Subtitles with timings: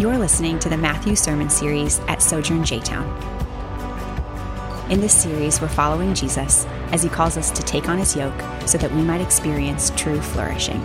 [0.00, 3.04] You're listening to the Matthew Sermon Series at Sojourn J Town.
[4.90, 8.40] In this series, we're following Jesus as he calls us to take on his yoke
[8.64, 10.80] so that we might experience true flourishing.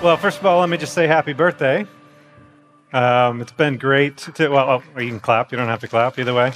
[0.00, 1.84] Well, first of all, let me just say happy birthday.
[2.92, 5.50] Um, it's been great to, well, oh, you can clap.
[5.50, 6.52] You don't have to clap either way.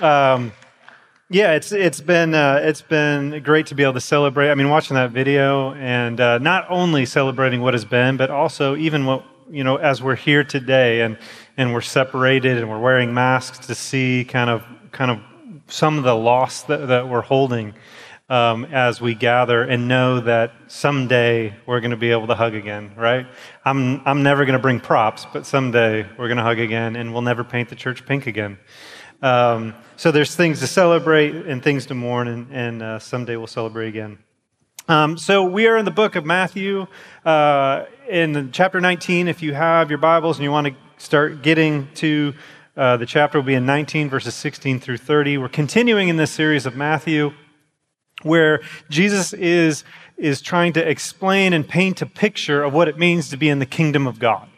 [0.00, 0.52] Um,
[1.28, 4.50] yeah, it's it's been uh, it's been great to be able to celebrate.
[4.50, 8.76] I mean, watching that video and uh, not only celebrating what has been, but also
[8.76, 11.18] even what you know as we're here today and
[11.56, 15.20] and we're separated and we're wearing masks to see kind of kind of
[15.66, 17.74] some of the loss that, that we're holding
[18.28, 22.54] um, as we gather and know that someday we're going to be able to hug
[22.54, 22.92] again.
[22.96, 23.26] Right?
[23.64, 27.12] I'm I'm never going to bring props, but someday we're going to hug again, and
[27.12, 28.58] we'll never paint the church pink again.
[29.22, 33.46] Um, so there's things to celebrate and things to mourn, and, and uh, someday we'll
[33.46, 34.18] celebrate again.
[34.88, 36.86] Um, so we are in the book of Matthew,
[37.24, 39.26] uh, in chapter 19.
[39.26, 42.34] If you have your Bibles and you want to start getting to
[42.76, 45.38] uh, the chapter, will be in 19 verses 16 through 30.
[45.38, 47.32] We're continuing in this series of Matthew,
[48.22, 49.82] where Jesus is
[50.16, 53.58] is trying to explain and paint a picture of what it means to be in
[53.58, 54.48] the kingdom of God.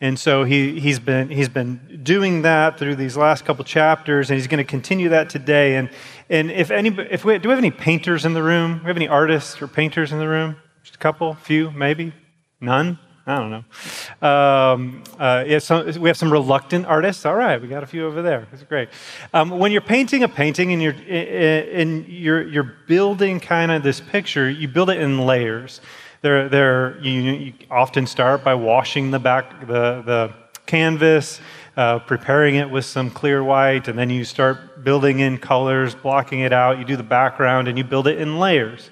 [0.00, 4.38] And so he, he's, been, he's been doing that through these last couple chapters, and
[4.38, 5.74] he's going to continue that today.
[5.74, 5.90] And,
[6.30, 8.78] and if any, if we, do we have any painters in the room?
[8.78, 10.54] Do we have any artists or painters in the room?
[10.84, 12.12] Just a couple, few, maybe?
[12.60, 12.98] None?
[13.26, 14.26] I don't know.
[14.26, 17.26] Um, uh, yeah, some, we have some reluctant artists.
[17.26, 18.46] All right, we got a few over there.
[18.50, 18.88] That's great.
[19.34, 24.00] Um, when you're painting a painting and you're, and you're, you're building kind of this
[24.00, 25.82] picture, you build it in layers.
[26.20, 30.34] They're, they're, you, you often start by washing the back, the, the
[30.66, 31.40] canvas,
[31.76, 36.40] uh, preparing it with some clear white, and then you start building in colors, blocking
[36.40, 36.78] it out.
[36.78, 38.90] You do the background, and you build it in layers.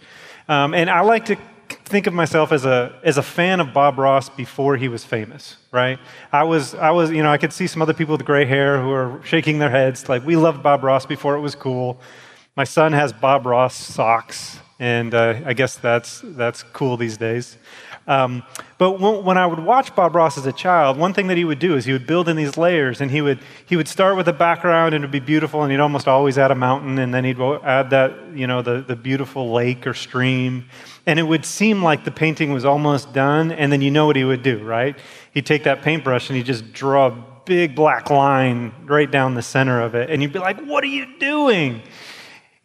[0.49, 1.37] Um, and I like to
[1.87, 5.57] think of myself as a as a fan of Bob Ross before he was famous,
[5.73, 5.99] right?
[6.33, 8.81] I was I was you know I could see some other people with gray hair
[8.81, 12.01] who are shaking their heads like we loved Bob Ross before it was cool.
[12.57, 17.57] My son has Bob Ross socks and uh, I guess that's that's cool these days.
[18.09, 18.45] Um,
[18.79, 21.59] but when I would watch Bob Ross as a child, one thing that he would
[21.59, 24.29] do is he would build in these layers, and he would he would start with
[24.29, 27.13] a background, and it would be beautiful, and he'd almost always add a mountain, and
[27.13, 30.67] then he'd add that you know the the beautiful lake or stream,
[31.07, 34.17] and it would seem like the painting was almost done, and then you know what
[34.17, 34.97] he would do, right?
[35.33, 39.43] He'd take that paintbrush and he'd just draw a big black line right down the
[39.43, 41.83] center of it, and you'd be like, "What are you doing?"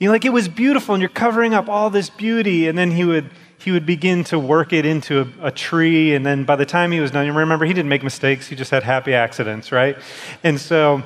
[0.02, 2.68] You know, like it was beautiful, and you're covering up all this beauty.
[2.68, 3.30] And then he would
[3.60, 6.16] he would begin to work it into a, a, tree.
[6.16, 8.48] And then by the time he was done, you remember he didn't make mistakes.
[8.48, 9.96] He just had happy accidents, right?
[10.44, 11.04] And so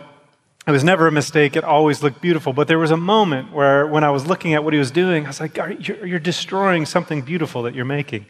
[0.66, 1.58] it was never a mistake.
[1.58, 2.54] It always looked beautiful.
[2.54, 5.26] But there was a moment where, when I was looking at what he was doing,
[5.26, 8.26] I was like, you're, you're destroying something beautiful that you're making.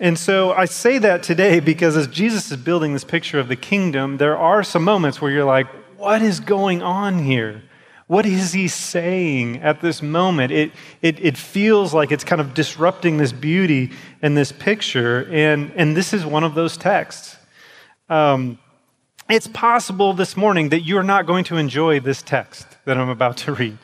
[0.00, 3.56] And so I say that today because as Jesus is building this picture of the
[3.56, 5.66] kingdom, there are some moments where you're like,
[5.98, 7.62] what is going on here?
[8.10, 10.50] What is he saying at this moment?
[10.50, 15.70] It, it, it feels like it's kind of disrupting this beauty and this picture, and,
[15.76, 17.36] and this is one of those texts.
[18.08, 18.58] Um,
[19.28, 23.36] it's possible this morning that you're not going to enjoy this text that I'm about
[23.36, 23.78] to read.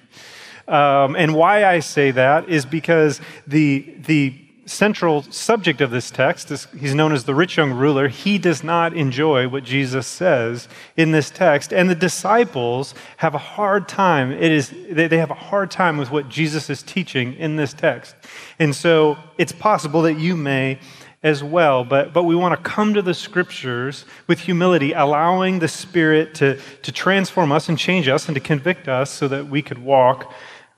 [0.67, 6.51] Um, and why I say that is because the, the central subject of this text
[6.51, 8.09] is he's known as the rich young ruler.
[8.09, 13.39] He does not enjoy what Jesus says in this text, and the disciples have a
[13.39, 14.33] hard time.
[14.33, 18.17] It is they have a hard time with what Jesus is teaching in this text,
[18.59, 20.81] and so it's possible that you may
[21.23, 21.85] as well.
[21.85, 26.61] But but we want to come to the scriptures with humility, allowing the Spirit to
[26.83, 30.33] to transform us and change us and to convict us, so that we could walk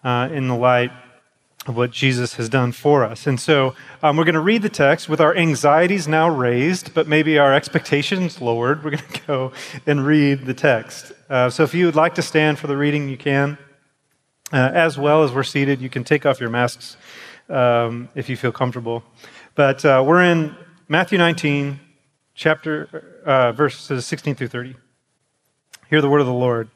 [0.05, 0.93] uh, in the light
[1.69, 3.27] of what Jesus has done for us.
[3.27, 7.07] And so um, we're going to read the text with our anxieties now raised, but
[7.07, 8.83] maybe our expectations lowered.
[8.83, 9.53] We're going to go
[9.87, 11.13] and read the text.
[11.29, 13.59] Uh, so if you would like to stand for the reading, you can.
[14.51, 16.97] Uh, as well as we're seated, you can take off your masks
[17.51, 19.03] um, if you feel comfortable.
[19.55, 20.57] But uh, we're in
[20.89, 21.81] Matthew 19,
[22.35, 24.75] chapter, uh, verses 16 through 30.
[25.91, 26.71] Hear the word of the Lord.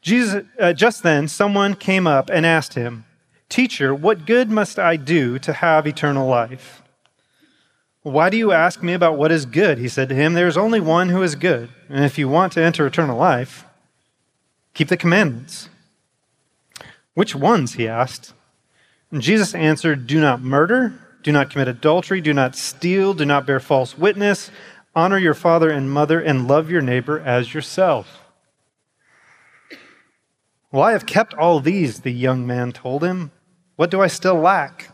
[0.00, 3.05] Jesus, uh, just then, someone came up and asked him,
[3.48, 6.82] Teacher, what good must I do to have eternal life?
[8.02, 9.78] Why do you ask me about what is good?
[9.78, 11.70] He said to him, There is only one who is good.
[11.88, 13.64] And if you want to enter eternal life,
[14.74, 15.68] keep the commandments.
[17.14, 17.74] Which ones?
[17.74, 18.32] He asked.
[19.10, 23.46] And Jesus answered, Do not murder, do not commit adultery, do not steal, do not
[23.46, 24.50] bear false witness,
[24.94, 28.22] honor your father and mother, and love your neighbor as yourself.
[30.70, 33.30] Well, I have kept all these, the young man told him.
[33.76, 34.90] What do I still lack?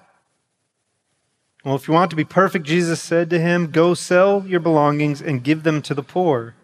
[1.64, 5.22] Well, if you want to be perfect, Jesus said to him, Go sell your belongings
[5.22, 6.56] and give them to the poor,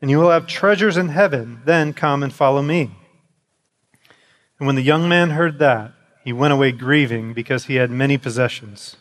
[0.00, 1.62] and you will have treasures in heaven.
[1.64, 2.90] Then come and follow me.
[4.58, 5.92] And when the young man heard that,
[6.24, 8.96] he went away grieving because he had many possessions.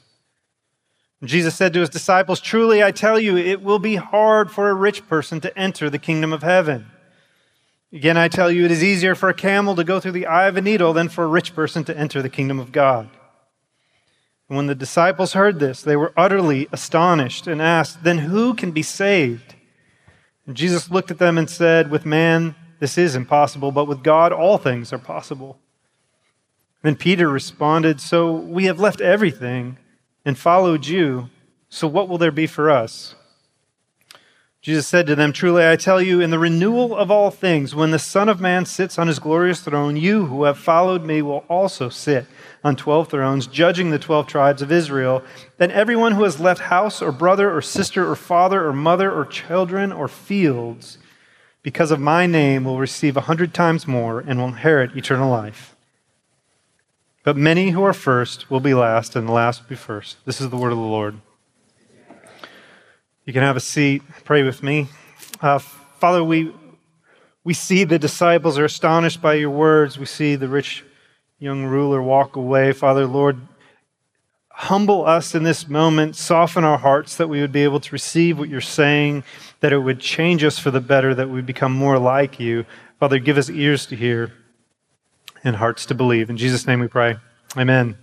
[1.20, 4.70] And Jesus said to his disciples, Truly I tell you, it will be hard for
[4.70, 6.88] a rich person to enter the kingdom of heaven.
[7.94, 10.48] Again, I tell you, it is easier for a camel to go through the eye
[10.48, 13.10] of a needle than for a rich person to enter the kingdom of God.
[14.48, 18.72] And when the disciples heard this, they were utterly astonished and asked, Then who can
[18.72, 19.56] be saved?
[20.48, 24.32] And Jesus looked at them and said, With man, this is impossible, but with God,
[24.32, 25.60] all things are possible.
[26.84, 29.78] Then Peter responded, So we have left everything
[30.26, 31.30] and followed you.
[31.70, 33.16] So what will there be for us?
[34.62, 37.90] Jesus said to them, Truly I tell you, in the renewal of all things, when
[37.90, 41.44] the Son of Man sits on his glorious throne, you who have followed me will
[41.50, 42.28] also sit
[42.64, 45.24] on 12 thrones, judging the 12 tribes of Israel.
[45.58, 49.26] Then everyone who has left house or brother or sister or father or mother or
[49.26, 51.00] children or fields
[51.64, 55.76] because of my name will receive a hundred times more and will inherit eternal life.
[57.24, 60.18] But many who are first will be last, and the last will be first.
[60.26, 61.20] This is the word of the Lord.
[63.24, 64.02] You can have a seat.
[64.24, 64.88] Pray with me.
[65.42, 66.52] Uh, Father, we,
[67.44, 70.00] we see the disciples are astonished by your words.
[70.00, 70.84] We see the rich
[71.38, 72.72] young ruler walk away.
[72.72, 73.40] Father, Lord,
[74.50, 78.40] humble us in this moment, soften our hearts that we would be able to receive
[78.40, 79.24] what you're saying,
[79.60, 82.66] that it would change us for the better, that we become more like you.
[83.00, 84.34] Father, give us ears to hear
[85.44, 86.32] and hearts to believe.
[86.32, 87.18] In Jesus' name we pray.
[87.56, 87.98] Amen.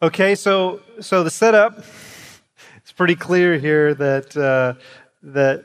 [0.00, 1.84] Okay, so so the setup
[2.96, 4.74] pretty clear here that uh,
[5.22, 5.64] that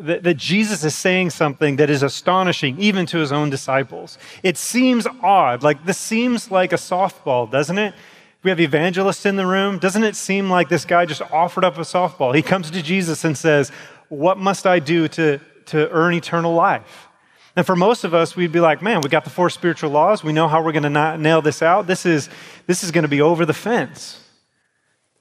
[0.00, 4.18] that, that Jesus is saying something that is astonishing even to his own disciples.
[4.42, 5.62] It seems odd.
[5.62, 7.94] Like this seems like a softball, doesn't it?
[8.42, 9.78] We have evangelists in the room.
[9.78, 12.34] Doesn't it seem like this guy just offered up a softball?
[12.34, 13.70] He comes to Jesus and says,
[14.08, 17.08] What must I do to, to earn eternal life?
[17.56, 20.22] And for most of us, we'd be like, man, we got the four spiritual laws.
[20.22, 21.86] We know how we're going to nail this out.
[21.86, 22.28] This is,
[22.66, 24.20] this is going to be over the fence.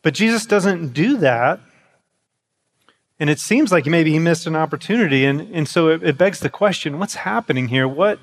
[0.05, 1.59] But Jesus doesn't do that.
[3.19, 5.25] And it seems like maybe he missed an opportunity.
[5.25, 7.87] And, and so it, it begs the question what's happening here?
[7.87, 8.19] What,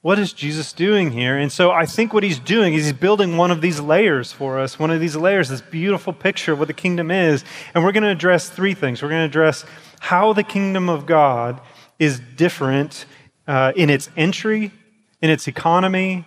[0.00, 1.38] what is Jesus doing here?
[1.38, 4.58] And so I think what he's doing is he's building one of these layers for
[4.58, 7.44] us, one of these layers, this beautiful picture of what the kingdom is.
[7.72, 9.00] And we're going to address three things.
[9.00, 9.64] We're going to address
[10.00, 11.60] how the kingdom of God
[12.00, 13.06] is different
[13.46, 14.72] uh, in its entry,
[15.20, 16.26] in its economy,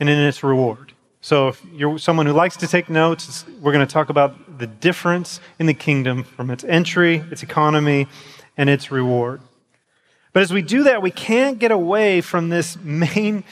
[0.00, 0.94] and in its reward.
[1.24, 4.66] So, if you're someone who likes to take notes, we're going to talk about the
[4.66, 8.08] difference in the kingdom from its entry, its economy,
[8.56, 9.40] and its reward.
[10.32, 13.44] But as we do that, we can't get away from this main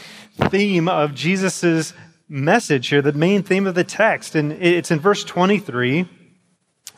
[0.48, 1.92] theme of Jesus'
[2.28, 4.34] message here, the main theme of the text.
[4.34, 6.08] And it's in verse 23.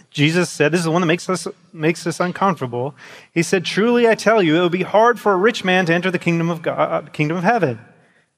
[0.08, 2.94] Jesus said, This is the one that makes us, makes us uncomfortable.
[3.34, 5.92] He said, Truly I tell you, it will be hard for a rich man to
[5.92, 7.78] enter the kingdom of God, kingdom of heaven.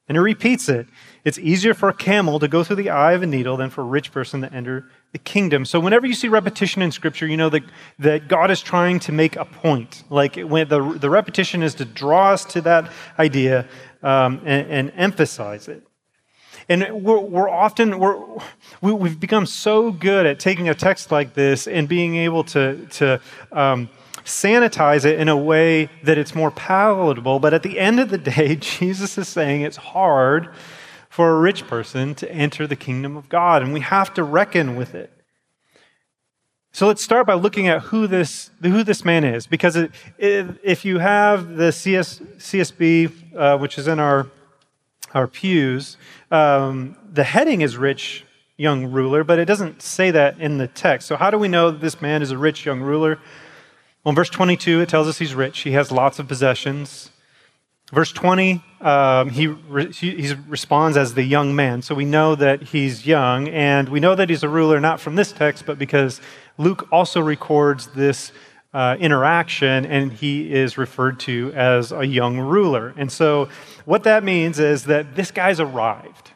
[0.09, 0.89] And he repeats it.
[1.25, 3.81] It's easier for a camel to go through the eye of a needle than for
[3.81, 5.65] a rich person to enter the kingdom.
[5.65, 7.63] So whenever you see repetition in Scripture, you know that,
[7.99, 10.05] that God is trying to make a point.
[10.11, 13.67] Like when the, the repetition is to draw us to that idea
[14.03, 15.87] um, and, and, emphasize it.
[16.69, 18.23] And we're, we're often, we're,
[18.83, 22.85] we, have become so good at taking a text like this and being able to,
[22.87, 23.19] to
[23.51, 23.89] um,
[24.27, 27.39] sanitize it in a way that it's more palatable.
[27.39, 30.51] But at the end of the day, Jesus is saying it's hard
[31.15, 34.75] for a rich person to enter the kingdom of God, and we have to reckon
[34.75, 35.13] with it.
[36.73, 40.59] So let's start by looking at who this, who this man is, because it, it,
[40.65, 44.27] if you have the CS, CSB, uh, which is in our,
[45.13, 45.99] our pews,
[46.33, 48.25] um, the heading is rich
[48.57, 51.07] young ruler, but it doesn't say that in the text.
[51.07, 53.21] So how do we know this man is a rich young ruler?
[54.03, 55.61] Well, in verse 22, it tells us he's rich.
[55.61, 57.13] He has lots of possessions.
[57.95, 61.81] Verse 20, um, he, re- he responds as the young man.
[61.81, 65.15] So we know that he's young, and we know that he's a ruler not from
[65.15, 66.21] this text, but because
[66.59, 68.33] Luke also records this
[68.73, 72.93] uh, interaction, and he is referred to as a young ruler.
[72.97, 73.49] And so
[73.85, 76.33] what that means is that this guy's arrived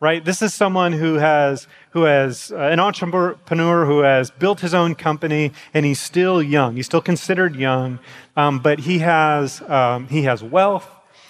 [0.00, 0.24] right?
[0.24, 4.94] This is someone who has, who has uh, an entrepreneur who has built his own
[4.94, 6.76] company, and he's still young.
[6.76, 7.98] He's still considered young,
[8.36, 10.88] um, but he has, um, he has wealth,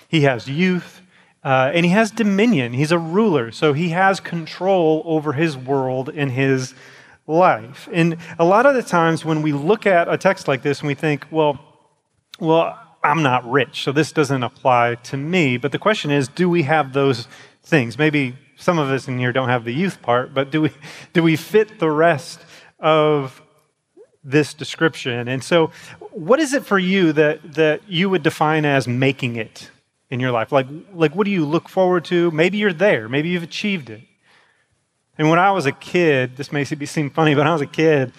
[0.08, 1.02] he has youth,
[1.44, 2.72] uh, and he has dominion.
[2.72, 6.74] He's a ruler, so he has control over his world and his
[7.26, 7.88] life.
[7.92, 10.88] And a lot of the times when we look at a text like this and
[10.88, 11.58] we think, well,
[12.40, 15.58] well, I'm not rich, so this doesn't apply to me.
[15.58, 17.28] But the question is, do we have those
[17.62, 17.98] things?
[17.98, 20.70] Maybe some of us in here don't have the youth part, but do we,
[21.12, 22.40] do we fit the rest
[22.78, 23.42] of
[24.22, 25.28] this description?
[25.28, 25.70] And so,
[26.10, 29.70] what is it for you that, that you would define as making it
[30.10, 30.52] in your life?
[30.52, 32.30] Like, like, what do you look forward to?
[32.30, 34.02] Maybe you're there, maybe you've achieved it.
[35.16, 37.66] And when I was a kid, this may seem funny, but when I was a
[37.66, 38.12] kid,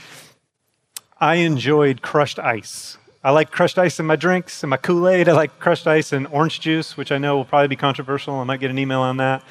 [1.19, 2.97] I enjoyed crushed ice.
[3.23, 5.27] I like crushed ice in my drinks and my Kool Aid.
[5.27, 8.35] I like crushed ice and orange juice, which I know will probably be controversial.
[8.35, 9.43] I might get an email on that.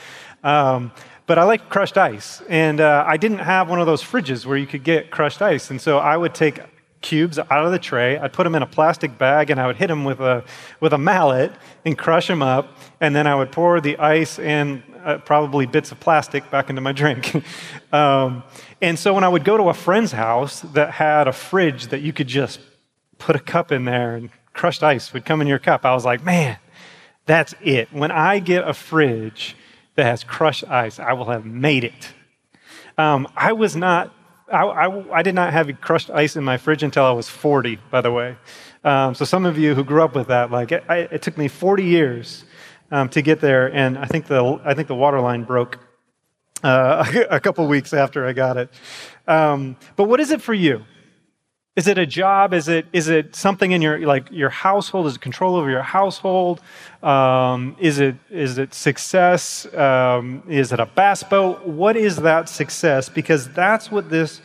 [0.45, 0.93] Um,
[1.27, 2.43] but I like crushed ice.
[2.49, 5.71] And uh, I didn't have one of those fridges where you could get crushed ice.
[5.71, 6.61] And so I would take
[7.01, 9.77] cubes out of the tray, I'd put them in a plastic bag, and I would
[9.77, 10.43] hit them with a,
[10.81, 11.53] with a mallet
[11.85, 12.79] and crush them up.
[12.99, 16.81] And then I would pour the ice and uh, probably bits of plastic back into
[16.81, 17.45] my drink.
[17.93, 18.43] um,
[18.81, 22.01] and so when I would go to a friend's house that had a fridge that
[22.01, 22.59] you could just
[23.19, 25.85] put a cup in there and crushed ice would come in your cup.
[25.85, 26.57] I was like, man,
[27.27, 27.93] that's it.
[27.93, 29.57] When I get a fridge
[29.95, 32.13] that has crushed ice, I will have made it.
[32.99, 34.15] Um, I was not,
[34.53, 37.79] I, I, I, did not have crushed ice in my fridge until I was 40,
[37.91, 38.37] by the way.
[38.85, 41.37] Um, so some of you who grew up with that, like, it, I, it took
[41.39, 42.45] me 40 years
[42.91, 45.79] um, to get there, and I think the, I think the water line broke
[46.63, 48.71] uh, a couple weeks after I got it.
[49.27, 50.85] Um, but what is it for you?
[51.77, 52.55] Is it a job?
[52.55, 55.09] Is it, is it something in your, like your household?
[55.09, 56.61] Is it control over your household?
[57.03, 59.67] Um, is, it, is it success?
[59.75, 61.67] Um, is it a bass boat?
[61.67, 63.09] What is that success?
[63.09, 64.41] Because that's what this,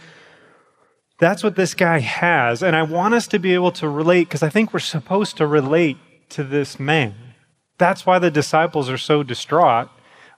[1.20, 2.64] that's what this guy has.
[2.64, 5.46] And I want us to be able to relate because I think we're supposed to
[5.46, 5.98] relate
[6.30, 7.14] to this man.
[7.78, 9.90] That's why the disciples are so distraught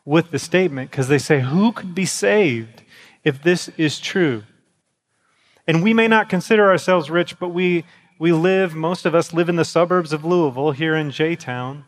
[0.03, 2.83] with the statement because they say, Who could be saved
[3.23, 4.43] if this is true?
[5.71, 7.85] And we may not consider ourselves rich, but we,
[8.19, 11.85] we live, most of us live in the suburbs of Louisville here in J Town.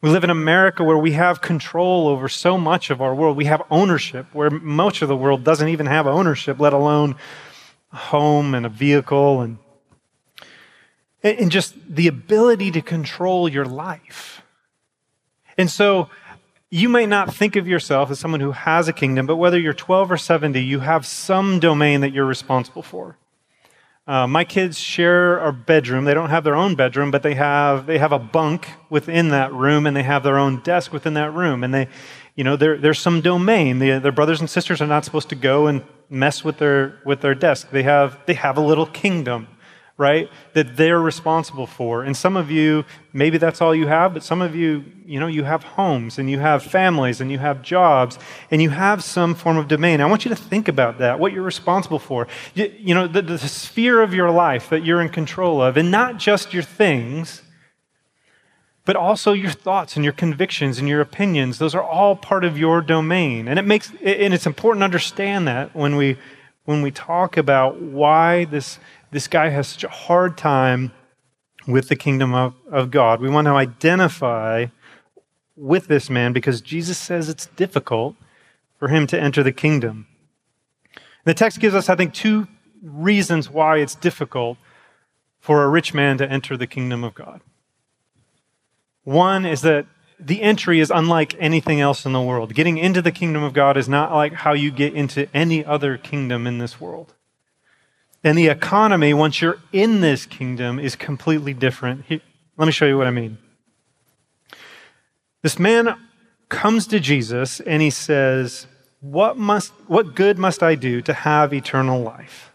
[0.00, 3.36] We live in America where we have control over so much of our world.
[3.36, 7.16] We have ownership where much of the world doesn't even have ownership, let alone
[7.92, 9.58] a home and a vehicle and,
[11.24, 14.40] and just the ability to control your life.
[15.58, 16.10] And so
[16.74, 19.72] you may not think of yourself as someone who has a kingdom, but whether you're
[19.72, 23.16] 12 or 70, you have some domain that you're responsible for.
[24.08, 26.04] Uh, my kids share a bedroom.
[26.04, 29.52] They don't have their own bedroom, but they have they have a bunk within that
[29.52, 31.62] room, and they have their own desk within that room.
[31.62, 31.88] And they,
[32.34, 33.78] you know, there's some domain.
[33.78, 37.20] They, their brothers and sisters are not supposed to go and mess with their with
[37.20, 37.70] their desk.
[37.70, 39.46] They have they have a little kingdom
[39.96, 40.28] right?
[40.54, 42.02] That they're responsible for.
[42.02, 45.28] And some of you, maybe that's all you have, but some of you, you know,
[45.28, 48.18] you have homes and you have families and you have jobs
[48.50, 50.00] and you have some form of domain.
[50.00, 52.26] I want you to think about that, what you're responsible for.
[52.54, 55.90] You, you know, the, the sphere of your life that you're in control of, and
[55.90, 57.42] not just your things.
[58.86, 62.58] But also your thoughts and your convictions and your opinions, those are all part of
[62.58, 63.48] your domain.
[63.48, 66.18] And it makes and it's important to understand that when we
[66.66, 68.78] when we talk about why this
[69.14, 70.90] this guy has such a hard time
[71.68, 73.20] with the kingdom of, of God.
[73.20, 74.66] We want to identify
[75.54, 78.16] with this man because Jesus says it's difficult
[78.76, 80.08] for him to enter the kingdom.
[81.24, 82.48] The text gives us, I think, two
[82.82, 84.58] reasons why it's difficult
[85.38, 87.40] for a rich man to enter the kingdom of God.
[89.04, 89.86] One is that
[90.18, 92.52] the entry is unlike anything else in the world.
[92.52, 95.96] Getting into the kingdom of God is not like how you get into any other
[95.96, 97.14] kingdom in this world.
[98.24, 102.06] And the economy, once you're in this kingdom, is completely different.
[102.08, 103.36] Let me show you what I mean.
[105.42, 105.94] This man
[106.48, 108.66] comes to Jesus and he says,
[109.00, 112.54] what, must, what good must I do to have eternal life?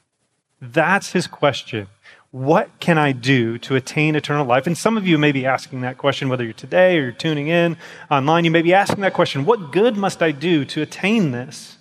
[0.60, 1.88] That's his question.
[2.32, 4.66] What can I do to attain eternal life?
[4.66, 7.48] And some of you may be asking that question, whether you're today or you're tuning
[7.48, 7.78] in
[8.10, 11.79] online, you may be asking that question What good must I do to attain this?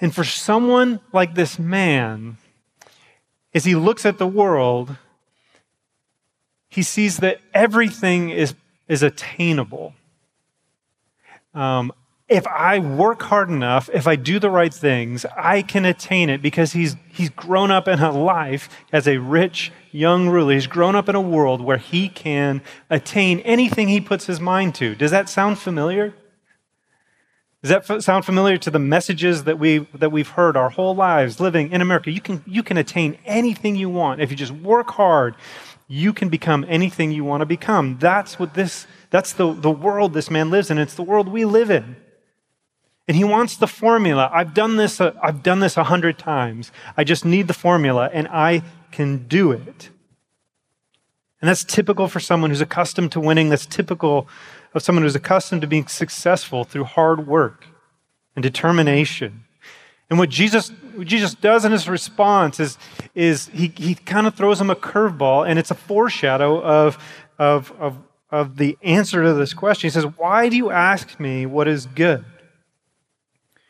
[0.00, 2.38] And for someone like this man,
[3.52, 4.96] as he looks at the world,
[6.68, 8.54] he sees that everything is,
[8.88, 9.94] is attainable.
[11.52, 11.92] Um,
[12.28, 16.40] if I work hard enough, if I do the right things, I can attain it
[16.40, 20.54] because he's, he's grown up in a life as a rich young ruler.
[20.54, 24.76] He's grown up in a world where he can attain anything he puts his mind
[24.76, 24.94] to.
[24.94, 26.14] Does that sound familiar?
[27.62, 31.40] Does that sound familiar to the messages that, we, that we've heard our whole lives
[31.40, 32.10] living in America?
[32.10, 34.22] You can, you can attain anything you want.
[34.22, 35.34] If you just work hard,
[35.86, 37.98] you can become anything you want to become.
[37.98, 40.78] That's what this, that's the, the world this man lives in.
[40.78, 41.96] It's the world we live in.
[43.06, 44.30] And he wants the formula.
[44.32, 46.72] I've done this, uh, I've done this a hundred times.
[46.96, 49.90] I just need the formula and I can do it.
[51.40, 53.48] And that's typical for someone who's accustomed to winning.
[53.48, 54.28] That's typical
[54.74, 57.66] of someone who's accustomed to being successful through hard work
[58.36, 59.44] and determination.
[60.10, 62.76] And what Jesus, what Jesus does in his response is,
[63.14, 66.98] is he, he kind of throws him a curveball, and it's a foreshadow of,
[67.38, 67.98] of, of,
[68.30, 69.88] of the answer to this question.
[69.88, 72.24] He says, Why do you ask me what is good?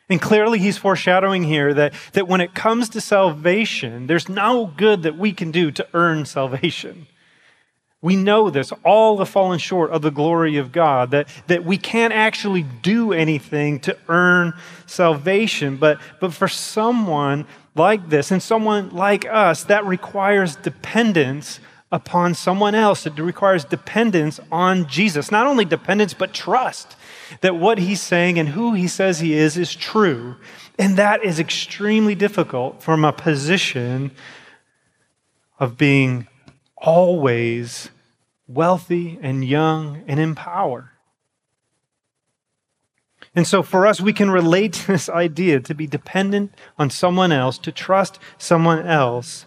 [0.09, 5.03] And clearly, he's foreshadowing here that, that when it comes to salvation, there's no good
[5.03, 7.07] that we can do to earn salvation.
[8.01, 11.77] We know this, all have fallen short of the glory of God, that, that we
[11.77, 14.53] can't actually do anything to earn
[14.87, 15.77] salvation.
[15.77, 21.59] But, but for someone like this and someone like us, that requires dependence
[21.91, 23.05] upon someone else.
[23.05, 25.29] It requires dependence on Jesus.
[25.29, 26.95] Not only dependence, but trust
[27.41, 30.37] that what he's saying and who he says he is is true.
[30.79, 34.11] And that is extremely difficult from a position
[35.59, 36.27] of being
[36.81, 37.89] always
[38.47, 40.91] wealthy and young and in power.
[43.33, 47.31] And so for us, we can relate to this idea to be dependent on someone
[47.31, 49.45] else, to trust someone else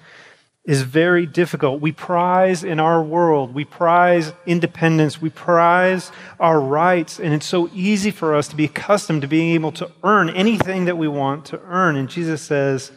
[0.64, 1.82] is very difficult.
[1.82, 6.10] We prize in our world, we prize independence, we prize
[6.40, 9.90] our rights, and it's so easy for us to be accustomed to being able to
[10.02, 11.96] earn anything that we want to earn.
[11.96, 12.92] And Jesus says,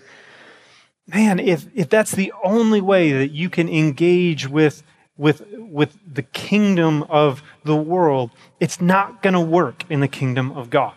[1.08, 4.84] man, if, if that's the only way that you can engage with,
[5.18, 10.52] with, with the kingdom of the world, it's not going to work in the kingdom
[10.52, 10.94] of God.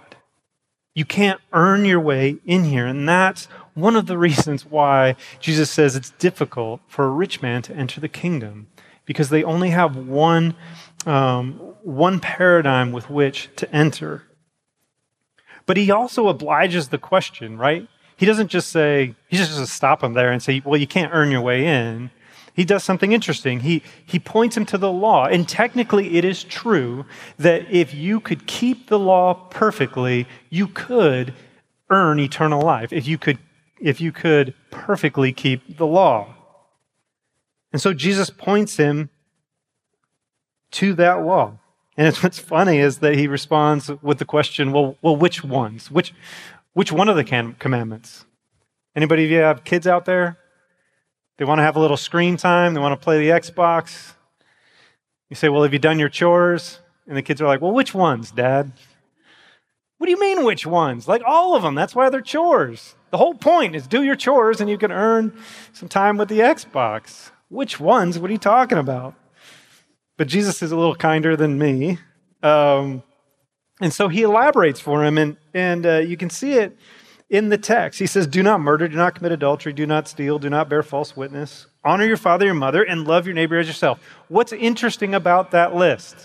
[0.94, 2.86] You can't earn your way in here.
[2.86, 7.62] And that's one of the reasons why Jesus says it's difficult for a rich man
[7.62, 8.66] to enter the kingdom,
[9.06, 10.54] because they only have one,
[11.06, 11.52] um,
[11.82, 14.24] one paradigm with which to enter.
[15.66, 17.88] But he also obliges the question, right?
[18.20, 21.10] He doesn't just say, he just doesn't stop him there and say, well, you can't
[21.14, 22.10] earn your way in.
[22.52, 23.60] He does something interesting.
[23.60, 25.24] He, he points him to the law.
[25.24, 27.06] And technically, it is true
[27.38, 31.32] that if you could keep the law perfectly, you could
[31.88, 32.92] earn eternal life.
[32.92, 33.38] If you could,
[33.80, 36.34] if you could perfectly keep the law.
[37.72, 39.08] And so Jesus points him
[40.72, 41.54] to that law.
[41.96, 45.90] And it's, what's funny is that he responds with the question, well, well which ones?
[45.90, 46.12] Which,
[46.72, 48.24] which one of the can- commandments?
[48.94, 50.38] Anybody of you have kids out there?
[51.38, 54.12] They want to have a little screen time, they want to play the Xbox.
[55.28, 56.80] You say, Well, have you done your chores?
[57.06, 58.72] And the kids are like, Well, which ones, Dad?
[59.98, 61.06] What do you mean, which ones?
[61.06, 61.74] Like all of them.
[61.74, 62.94] That's why they're chores.
[63.10, 65.38] The whole point is do your chores and you can earn
[65.72, 67.30] some time with the Xbox.
[67.48, 68.18] Which ones?
[68.18, 69.14] What are you talking about?
[70.16, 71.98] But Jesus is a little kinder than me.
[72.42, 73.02] Um,
[73.80, 76.76] and so he elaborates for him, and, and uh, you can see it
[77.30, 77.98] in the text.
[77.98, 80.82] He says, Do not murder, do not commit adultery, do not steal, do not bear
[80.82, 84.00] false witness, honor your father, your mother, and love your neighbor as yourself.
[84.28, 86.16] What's interesting about that list?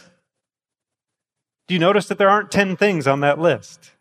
[1.67, 3.91] Do you notice that there aren't 10 things on that list?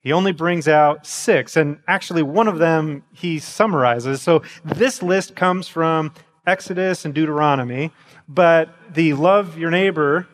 [0.00, 4.22] He only brings out six, and actually, one of them he summarizes.
[4.22, 6.12] So, this list comes from
[6.46, 7.90] Exodus and Deuteronomy,
[8.28, 10.28] but the love your neighbor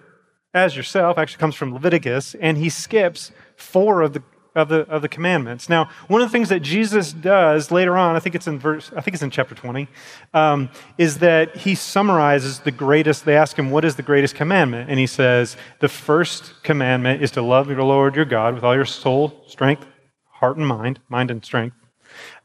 [0.54, 4.22] as yourself actually comes from Leviticus, and he skips four of the
[4.54, 5.68] of the of the commandments.
[5.68, 8.90] Now, one of the things that Jesus does later on, I think it's in verse,
[8.94, 9.88] I think it's in chapter 20,
[10.34, 13.24] um, is that he summarizes the greatest.
[13.24, 17.30] They ask him, "What is the greatest commandment?" And he says, "The first commandment is
[17.32, 19.86] to love your Lord your God with all your soul, strength,
[20.32, 21.76] heart, and mind, mind and strength,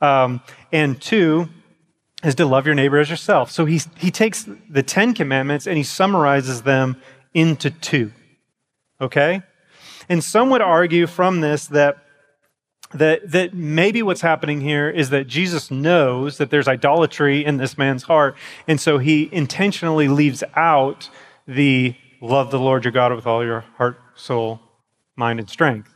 [0.02, 0.40] um,
[0.72, 1.50] and two
[2.24, 5.76] is to love your neighbor as yourself." So he he takes the Ten Commandments and
[5.76, 6.96] he summarizes them
[7.38, 8.12] into two.
[9.00, 9.44] Okay?
[10.10, 11.98] And some would argue from this that,
[12.96, 17.78] that, that maybe what's happening here is that Jesus knows that there's idolatry in this
[17.78, 18.36] man's heart.
[18.68, 21.12] And so he intentionally leaves out
[21.48, 24.60] the love the Lord your God with all your heart, soul,
[25.16, 25.94] mind, and strength.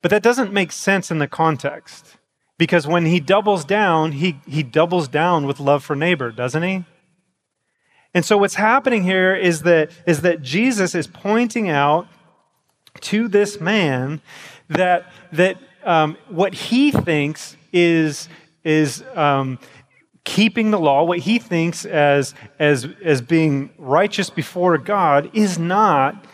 [0.00, 2.16] But that doesn't make sense in the context.
[2.56, 6.84] Because when he doubles down, he, he doubles down with love for neighbor, doesn't he?
[8.14, 12.08] And so what's happening here is that, is that Jesus is pointing out
[13.02, 14.20] to this man
[14.68, 18.28] that, that um, what he thinks is,
[18.64, 19.58] is um,
[20.24, 26.24] keeping the law, what he thinks as, as, as being righteous before God, is not,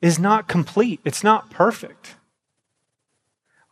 [0.00, 1.00] is not complete.
[1.04, 2.16] It's not perfect.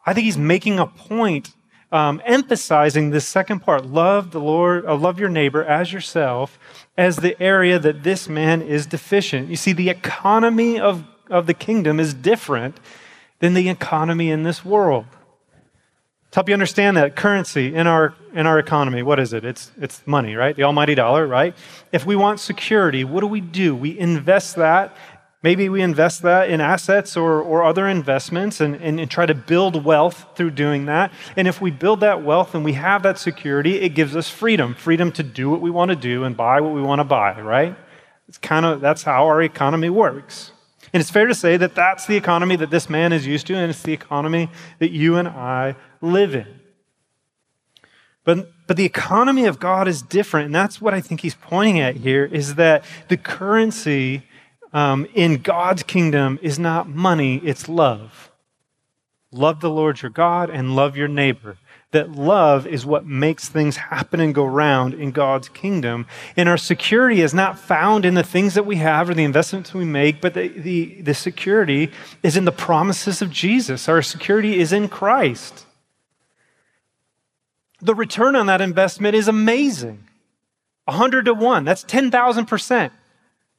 [0.07, 1.55] I think he's making a point
[1.91, 6.59] um, emphasizing this second part love the Lord, uh, love your neighbor as yourself,
[6.97, 9.49] as the area that this man is deficient.
[9.49, 12.79] You see, the economy of, of the kingdom is different
[13.41, 15.07] than the economy in this world.
[16.31, 19.45] To help you understand that currency in our in our economy, what is it?
[19.45, 20.57] It's it's money, right?
[20.57, 21.55] The almighty dollar, right?
[21.93, 23.77] If we want security, what do we do?
[23.77, 24.97] We invest that.
[25.45, 29.35] Maybe we invest that in assets or, or other investments and, and, and try to
[29.35, 31.13] build wealth through doing that.
[31.37, 34.75] And if we build that wealth and we have that security, it gives us freedom
[34.75, 37.39] freedom to do what we want to do and buy what we want to buy,
[37.43, 37.77] right?
[38.27, 40.53] It's kind of that's how our economy works.
[40.95, 43.55] And it's fair to say that that's the economy that this man is used to,
[43.55, 46.47] and it's the economy that you and I live in.
[48.25, 51.81] But, but the economy of God is different, and that's what I think he's pointing
[51.81, 54.23] at here is that the currency
[54.75, 58.31] um, in God's kingdom is not money, it's love.
[59.33, 61.57] Love the Lord your God and love your neighbor
[61.95, 66.07] that love is what makes things happen and go round in God's kingdom.
[66.37, 69.73] And our security is not found in the things that we have or the investments
[69.73, 71.91] we make, but the, the, the security
[72.23, 73.89] is in the promises of Jesus.
[73.89, 75.67] Our security is in Christ.
[77.81, 80.05] The return on that investment is amazing
[80.87, 81.65] 100 to 1.
[81.65, 82.91] That's 10,000%.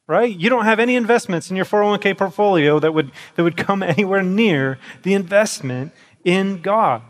[0.06, 0.34] Right?
[0.34, 4.22] You don't have any investments in your 401k portfolio that would, that would come anywhere
[4.22, 5.92] near the investment
[6.24, 7.02] in God.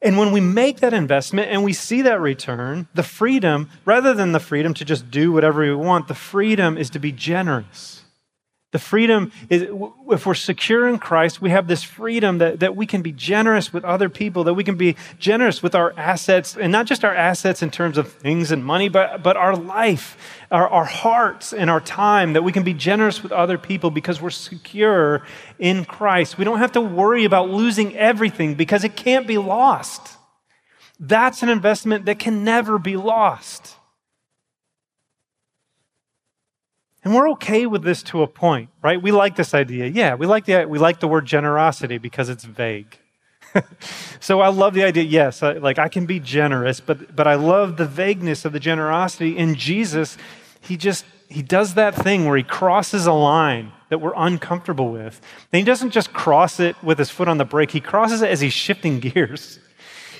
[0.00, 4.32] And when we make that investment and we see that return, the freedom, rather than
[4.32, 8.03] the freedom to just do whatever we want, the freedom is to be generous.
[8.74, 9.68] The freedom is,
[10.10, 13.72] if we're secure in Christ, we have this freedom that, that we can be generous
[13.72, 17.14] with other people, that we can be generous with our assets, and not just our
[17.14, 20.18] assets in terms of things and money, but, but our life,
[20.50, 24.20] our, our hearts, and our time, that we can be generous with other people because
[24.20, 25.22] we're secure
[25.60, 26.36] in Christ.
[26.36, 30.16] We don't have to worry about losing everything because it can't be lost.
[30.98, 33.76] That's an investment that can never be lost.
[37.04, 39.00] And we're okay with this to a point, right?
[39.00, 39.86] We like this idea.
[39.86, 42.98] Yeah, we like the, we like the word generosity because it's vague.
[44.20, 45.04] so I love the idea.
[45.04, 48.60] Yes, I, like I can be generous, but, but I love the vagueness of the
[48.60, 49.36] generosity.
[49.36, 50.16] In Jesus,
[50.60, 55.20] he just, he does that thing where he crosses a line that we're uncomfortable with.
[55.52, 58.30] And he doesn't just cross it with his foot on the brake, he crosses it
[58.30, 59.58] as he's shifting gears.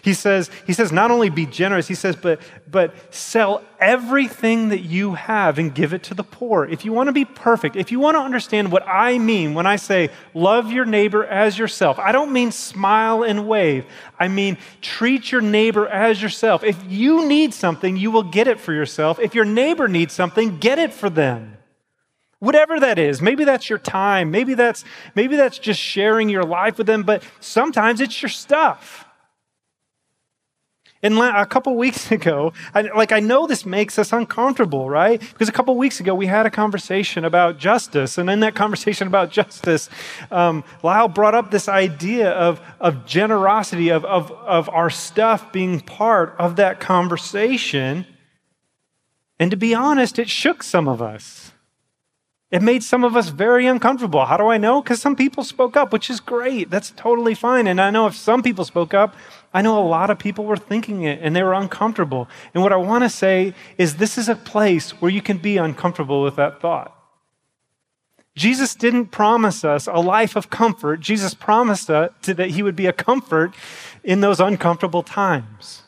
[0.04, 2.38] He says, he says, not only be generous, he says, but,
[2.70, 6.66] but sell everything that you have and give it to the poor.
[6.66, 9.66] If you want to be perfect, if you want to understand what I mean when
[9.66, 13.86] I say love your neighbor as yourself, I don't mean smile and wave.
[14.20, 16.62] I mean treat your neighbor as yourself.
[16.64, 19.18] If you need something, you will get it for yourself.
[19.18, 21.56] If your neighbor needs something, get it for them
[22.40, 26.76] whatever that is maybe that's your time maybe that's maybe that's just sharing your life
[26.76, 29.06] with them but sometimes it's your stuff
[31.04, 35.20] and a couple weeks ago, I, like I know this makes us uncomfortable, right?
[35.20, 39.06] Because a couple weeks ago we had a conversation about justice, and in that conversation
[39.06, 39.90] about justice,
[40.30, 45.80] um, Lyle brought up this idea of, of generosity, of, of, of our stuff being
[45.80, 48.06] part of that conversation.
[49.38, 51.52] And to be honest, it shook some of us.
[52.54, 54.24] It made some of us very uncomfortable.
[54.26, 54.80] How do I know?
[54.80, 56.70] Because some people spoke up, which is great.
[56.70, 57.66] That's totally fine.
[57.66, 59.16] And I know if some people spoke up,
[59.52, 62.28] I know a lot of people were thinking it and they were uncomfortable.
[62.54, 65.56] And what I want to say is this is a place where you can be
[65.56, 66.96] uncomfortable with that thought.
[68.36, 71.00] Jesus didn't promise us a life of comfort.
[71.00, 73.52] Jesus promised us that he would be a comfort
[74.04, 75.82] in those uncomfortable times.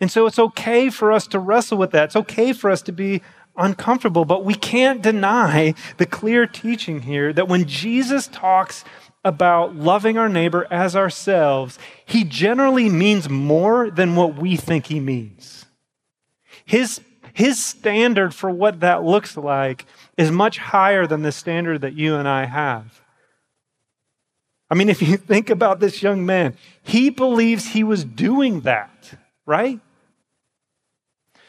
[0.00, 2.04] And so it's okay for us to wrestle with that.
[2.04, 3.22] It's okay for us to be
[3.56, 8.84] uncomfortable, but we can't deny the clear teaching here that when Jesus talks
[9.24, 15.00] about loving our neighbor as ourselves, he generally means more than what we think he
[15.00, 15.64] means.
[16.64, 17.00] His,
[17.32, 19.86] his standard for what that looks like
[20.16, 23.02] is much higher than the standard that you and I have.
[24.70, 29.14] I mean, if you think about this young man, he believes he was doing that,
[29.46, 29.80] right?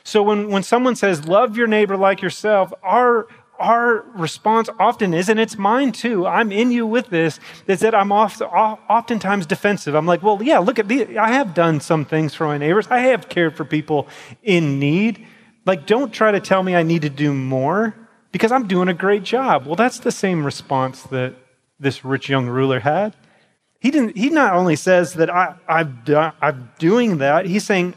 [0.05, 5.29] So when, when someone says, love your neighbor like yourself, our, our response often is,
[5.29, 9.95] and it's mine too, I'm in you with this, is that I'm oft, oftentimes defensive.
[9.95, 12.85] I'm like, well, yeah, look at the, I have done some things for my neighbors.
[12.91, 14.07] I have cared for people
[14.43, 15.25] in need.
[15.65, 17.95] Like, don't try to tell me I need to do more
[18.31, 19.65] because I'm doing a great job.
[19.65, 21.33] Well, that's the same response that
[21.79, 23.15] this rich young ruler had.
[23.79, 27.95] He, didn't, he not only says that I, I've I'm doing that, he's saying,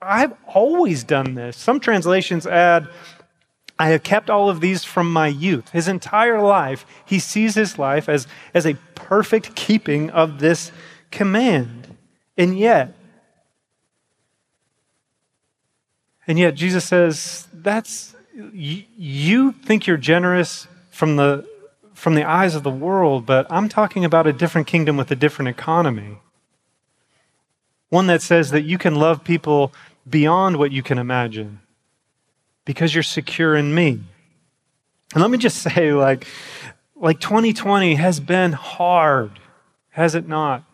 [0.00, 1.56] I've always done this.
[1.56, 2.88] Some translations add,
[3.78, 5.70] I have kept all of these from my youth.
[5.70, 10.72] His entire life, he sees his life as, as a perfect keeping of this
[11.10, 11.96] command.
[12.36, 12.94] And yet,
[16.26, 18.14] and yet Jesus says, that's
[18.52, 21.46] you, you think you're generous from the
[21.94, 25.16] from the eyes of the world, but I'm talking about a different kingdom with a
[25.16, 26.18] different economy.
[27.90, 29.72] One that says that you can love people
[30.08, 31.60] beyond what you can imagine
[32.64, 34.00] because you're secure in me.
[35.14, 36.26] And let me just say, like,
[36.94, 39.38] like 2020 has been hard,
[39.90, 40.64] has it not?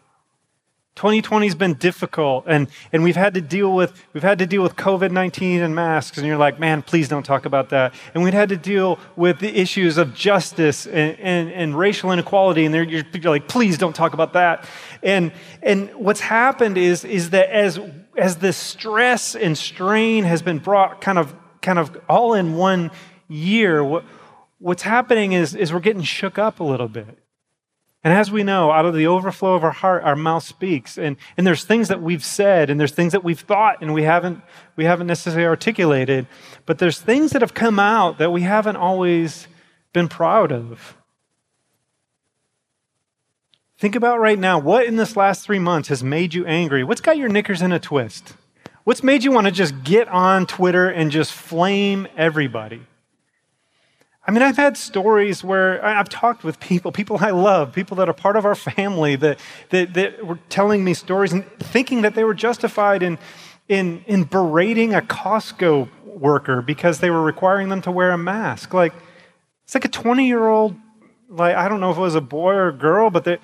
[0.97, 4.63] 2020 has been difficult and, and we've had to deal with we've had to deal
[4.63, 7.95] with covid-19 and masks and you're like man please don't talk about that.
[8.15, 12.65] And we've had to deal with the issues of justice and, and, and racial inequality
[12.65, 14.69] and you're, you're like please don't talk about that.
[15.03, 17.81] And and what's happened is is that as
[18.17, 22.91] as the stress and strain has been brought kind of kind of all in one
[23.29, 24.05] year what,
[24.59, 27.19] what's happening is is we're getting shook up a little bit
[28.05, 30.99] and as we know, out of the overflow of our heart, our mouth speaks.
[30.99, 34.03] And, and there's things that we've said and there's things that we've thought and we
[34.03, 34.43] haven't,
[34.77, 36.27] we haven't necessarily articulated.
[36.67, 39.49] But there's things that have come out that we haven't always
[39.95, 40.99] been proud of.
[43.79, 46.85] Think about right now what in this last three months has made you angry?
[46.85, 48.35] What's got your knickers in a twist?
[48.85, 52.83] What's made you want to just get on Twitter and just flame everybody?
[54.27, 58.09] I mean, I've had stories where I've talked with people, people I love, people that
[58.09, 62.15] are part of our family, that, that, that were telling me stories and thinking that
[62.15, 63.19] they were justified in,
[63.69, 68.73] in, in berating a Costco worker because they were requiring them to wear a mask.
[68.73, 68.95] Like,
[69.65, 70.75] it's like a 20 year old,
[71.29, 73.39] like, I don't know if it was a boy or a girl, but they,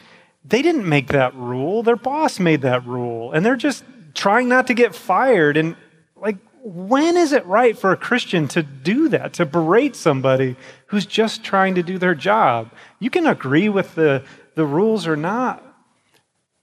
[0.45, 1.83] they didn't make that rule.
[1.83, 3.33] Their boss made that rule.
[3.33, 5.59] And they're just trying not to get fired.
[5.59, 5.77] And,
[6.17, 11.07] like, when is it right for a Christian to do that, to berate somebody who's
[11.07, 12.71] just trying to do their job?
[12.99, 15.65] You can agree with the, the rules or not,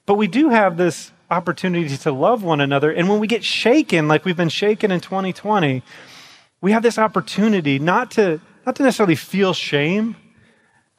[0.05, 2.91] but we do have this opportunity to love one another.
[2.91, 5.83] And when we get shaken, like we've been shaken in 2020,
[6.62, 10.15] we have this opportunity not to, not to necessarily feel shame,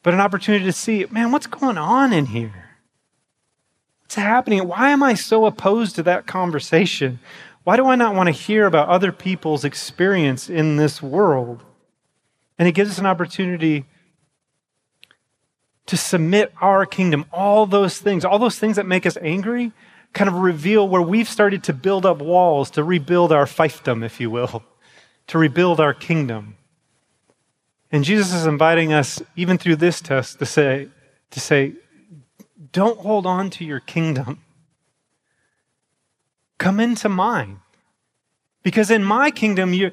[0.03, 2.69] but an opportunity to see, man, what's going on in here?
[4.03, 4.67] What's happening?
[4.67, 7.21] Why am I so opposed to that conversation?
[7.69, 11.63] Why do I not want to hear about other people's experience in this world?
[12.59, 13.85] And it gives us an opportunity
[15.85, 19.73] to submit our kingdom, all those things, all those things that make us angry,
[20.15, 24.19] kind of reveal where we've started to build up walls to rebuild our fiefdom, if
[24.19, 24.63] you will,
[25.27, 26.57] to rebuild our kingdom.
[27.93, 30.89] And Jesus is inviting us, even through this test, to say,
[31.33, 31.75] to say,
[32.73, 34.41] don't hold on to your kingdom.
[36.59, 37.61] Come into mine.
[38.63, 39.93] Because in my kingdom, you,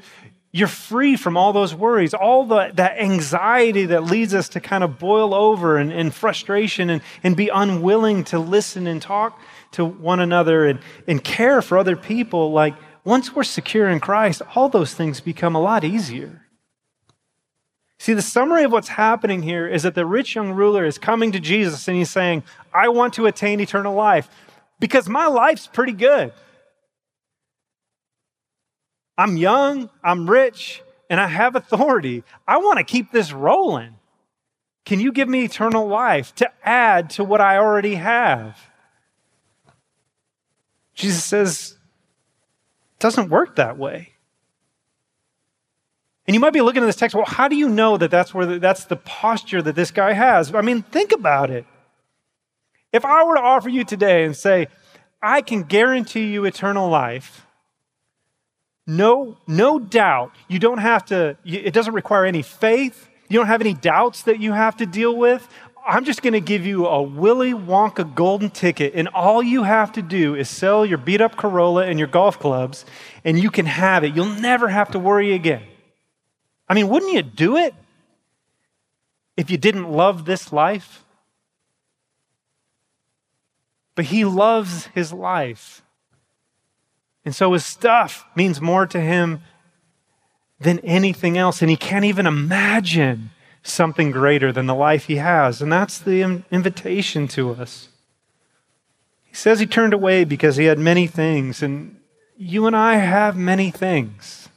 [0.51, 4.83] you're free from all those worries, all the, that anxiety that leads us to kind
[4.83, 9.39] of boil over and, and frustration and, and be unwilling to listen and talk
[9.71, 12.51] to one another and, and care for other people.
[12.51, 12.73] Like,
[13.03, 16.41] once we're secure in Christ, all those things become a lot easier.
[17.99, 21.31] See, the summary of what's happening here is that the rich young ruler is coming
[21.31, 24.27] to Jesus and he's saying, I want to attain eternal life
[24.79, 26.33] because my life's pretty good.
[29.17, 32.23] I'm young, I'm rich, and I have authority.
[32.47, 33.95] I want to keep this rolling.
[34.85, 38.59] Can you give me eternal life to add to what I already have?
[40.93, 41.77] Jesus says,
[42.95, 44.11] it doesn't work that way.
[46.27, 48.33] And you might be looking at this text, well, how do you know that that's
[48.33, 50.53] where the, that's the posture that this guy has?
[50.53, 51.65] I mean, think about it.
[52.91, 54.67] If I were to offer you today and say,
[55.21, 57.44] I can guarantee you eternal life,
[58.87, 60.31] no, no doubt.
[60.47, 63.09] You don't have to, it doesn't require any faith.
[63.29, 65.47] You don't have any doubts that you have to deal with.
[65.87, 69.91] I'm just going to give you a Willy Wonka golden ticket, and all you have
[69.93, 72.85] to do is sell your beat up Corolla and your golf clubs,
[73.23, 74.15] and you can have it.
[74.15, 75.61] You'll never have to worry again.
[76.67, 77.75] I mean, wouldn't you do it
[79.37, 81.03] if you didn't love this life?
[83.93, 85.83] But he loves his life.
[87.25, 89.41] And so his stuff means more to him
[90.59, 91.61] than anything else.
[91.61, 93.31] And he can't even imagine
[93.63, 95.61] something greater than the life he has.
[95.61, 97.89] And that's the invitation to us.
[99.23, 101.63] He says he turned away because he had many things.
[101.63, 101.97] And
[102.37, 104.49] you and I have many things.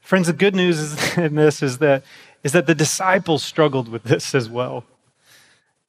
[0.00, 2.02] Friends, the good news in this is that,
[2.42, 4.84] is that the disciples struggled with this as well.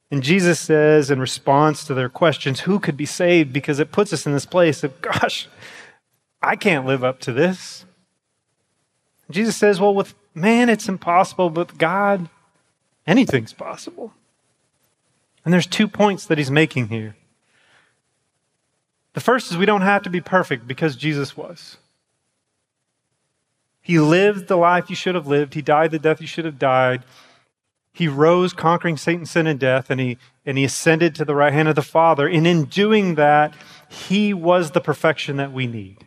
[0.10, 3.52] And Jesus says, in response to their questions, who could be saved?
[3.52, 5.50] Because it puts us in this place of, gosh,
[6.42, 7.86] I can't live up to this.
[9.30, 12.30] Jesus says, well, with man, it's impossible, but with God,
[13.06, 14.14] anything's possible.
[15.44, 17.16] And there's two points that he's making here.
[19.14, 21.78] The first is we don't have to be perfect because Jesus was.
[23.82, 26.60] He lived the life you should have lived, he died the death you should have
[26.60, 27.04] died.
[27.98, 31.52] He rose conquering Satan, sin, and death, and he, and he ascended to the right
[31.52, 32.28] hand of the Father.
[32.28, 33.56] And in doing that,
[33.90, 35.98] he was the perfection that we need.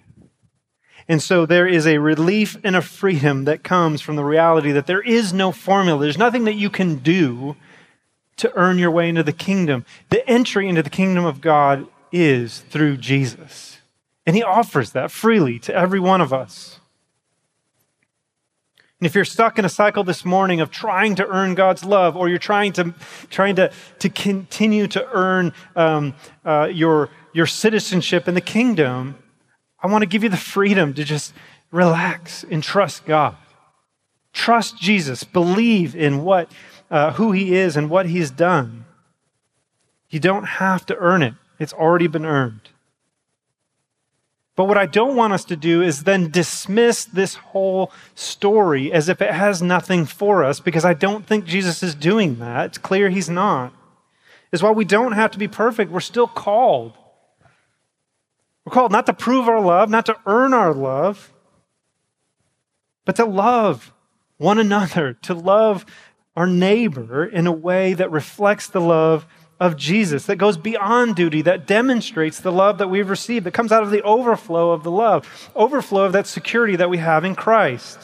[1.08, 4.86] And so there is a relief and a freedom that comes from the reality that
[4.86, 6.00] there is no formula.
[6.00, 7.56] There's nothing that you can do
[8.36, 9.84] to earn your way into the kingdom.
[10.10, 13.78] The entry into the kingdom of God is through Jesus.
[14.24, 16.79] And he offers that freely to every one of us.
[19.00, 22.16] And if you're stuck in a cycle this morning of trying to earn God's love,
[22.16, 22.94] or you're trying to,
[23.30, 29.16] trying to, to continue to earn um, uh, your, your citizenship in the kingdom,
[29.82, 31.32] I want to give you the freedom to just
[31.70, 33.36] relax and trust God.
[34.34, 35.24] Trust Jesus.
[35.24, 36.52] Believe in what,
[36.90, 38.84] uh, who He is and what He's done.
[40.10, 42.68] You don't have to earn it, it's already been earned.
[44.60, 49.08] But what I don't want us to do is then dismiss this whole story as
[49.08, 52.66] if it has nothing for us, because I don't think Jesus is doing that.
[52.66, 53.72] It's clear he's not.
[54.52, 56.92] Is why we don't have to be perfect, we're still called.
[58.66, 61.32] We're called not to prove our love, not to earn our love,
[63.06, 63.94] but to love
[64.36, 65.86] one another, to love
[66.36, 69.24] our neighbor in a way that reflects the love
[69.60, 73.70] of Jesus that goes beyond duty, that demonstrates the love that we've received, that comes
[73.70, 77.34] out of the overflow of the love, overflow of that security that we have in
[77.34, 77.98] Christ.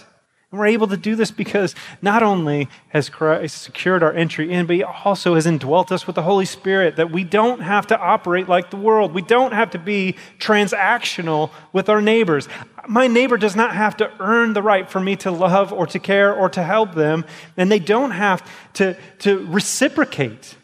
[0.53, 4.67] And we're able to do this because not only has Christ secured our entry in,
[4.67, 7.99] but He also has indwelt us with the Holy Spirit, that we don't have to
[7.99, 9.13] operate like the world.
[9.13, 12.49] We don't have to be transactional with our neighbors.
[12.87, 15.99] My neighbor does not have to earn the right for me to love or to
[15.99, 17.25] care or to help them,
[17.57, 20.57] and they don't have to, to reciprocate.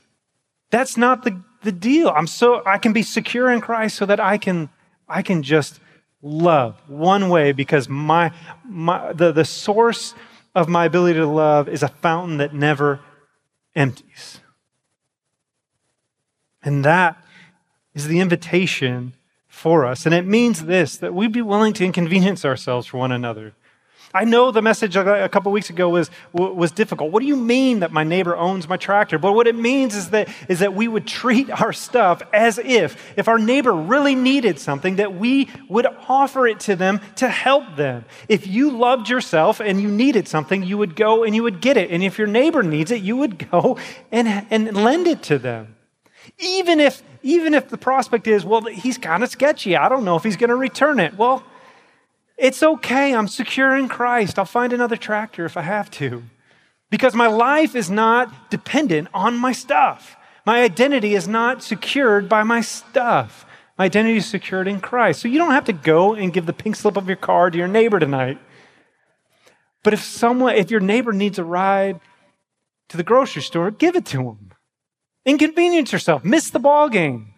[0.72, 2.08] That's not the, the deal.
[2.08, 4.70] I'm so I can be secure in Christ so that I can
[5.06, 5.78] I can just
[6.22, 8.32] love one way because my,
[8.64, 10.14] my the, the source
[10.54, 13.00] of my ability to love is a fountain that never
[13.74, 14.40] empties.
[16.62, 17.22] And that
[17.94, 19.12] is the invitation
[19.48, 20.06] for us.
[20.06, 23.52] And it means this that we be willing to inconvenience ourselves for one another.
[24.14, 27.12] I know the message a couple weeks ago was, was difficult.
[27.12, 29.18] What do you mean that my neighbor owns my tractor?
[29.18, 32.96] But what it means is that, is that we would treat our stuff as if,
[33.16, 37.76] if our neighbor really needed something, that we would offer it to them to help
[37.76, 38.04] them.
[38.28, 41.78] If you loved yourself and you needed something, you would go and you would get
[41.78, 41.90] it.
[41.90, 43.78] And if your neighbor needs it, you would go
[44.10, 45.76] and, and lend it to them.
[46.38, 49.76] Even if, even if the prospect is, well, he's kind of sketchy.
[49.76, 51.16] I don't know if he's going to return it.
[51.16, 51.42] Well,
[52.36, 53.14] it's okay.
[53.14, 54.38] I'm secure in Christ.
[54.38, 56.22] I'll find another tractor if I have to.
[56.90, 60.16] Because my life is not dependent on my stuff.
[60.44, 63.46] My identity is not secured by my stuff.
[63.78, 65.20] My identity is secured in Christ.
[65.20, 67.56] So you don't have to go and give the pink slip of your car to
[67.56, 68.38] your neighbor tonight.
[69.82, 72.00] But if someone, if your neighbor needs a ride
[72.88, 74.52] to the grocery store, give it to him.
[75.24, 76.24] Inconvenience yourself.
[76.24, 77.31] Miss the ball game.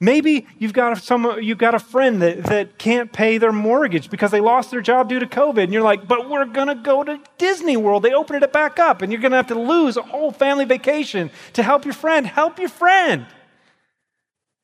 [0.00, 4.30] Maybe you've got, some, you've got a friend that, that can't pay their mortgage because
[4.30, 5.62] they lost their job due to COVID.
[5.62, 8.02] And you're like, but we're going to go to Disney World.
[8.02, 9.02] They opened it back up.
[9.02, 12.26] And you're going to have to lose a whole family vacation to help your friend.
[12.26, 13.26] Help your friend.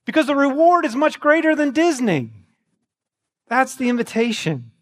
[0.04, 2.30] Because the reward is much greater than Disney.
[3.48, 4.72] That's the invitation.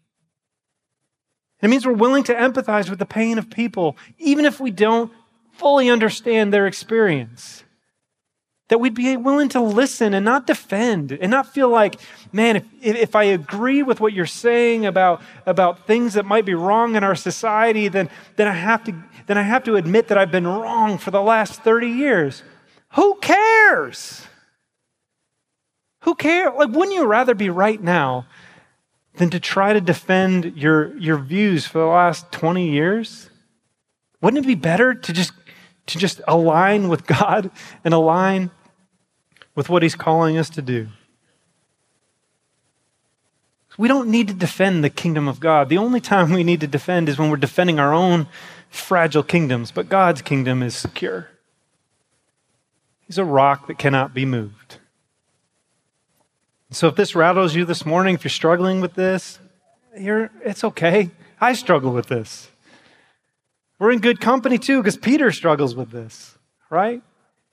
[1.61, 5.11] It means we're willing to empathize with the pain of people, even if we don't
[5.51, 7.63] fully understand their experience.
[8.69, 11.99] That we'd be willing to listen and not defend and not feel like,
[12.31, 16.53] man, if, if I agree with what you're saying about, about things that might be
[16.53, 20.17] wrong in our society, then, then, I have to, then I have to admit that
[20.17, 22.43] I've been wrong for the last 30 years.
[22.93, 24.27] Who cares?
[26.01, 26.53] Who cares?
[26.57, 28.25] Like, wouldn't you rather be right now
[29.15, 33.29] than to try to defend your, your views for the last 20 years?
[34.21, 35.33] Wouldn't it be better to just,
[35.87, 37.51] to just align with God
[37.83, 38.51] and align
[39.55, 40.87] with what he's calling us to do.
[43.77, 45.69] We don't need to defend the kingdom of God.
[45.69, 48.27] The only time we need to defend is when we're defending our own
[48.69, 51.29] fragile kingdoms, but God's kingdom is secure.
[52.99, 54.77] He's a rock that cannot be moved.
[56.71, 59.39] So if this rattles you this morning, if you're struggling with this,
[59.93, 61.09] it's okay.
[61.41, 62.51] I struggle with this.
[63.79, 66.37] We're in good company too, because Peter struggles with this,
[66.69, 67.01] right?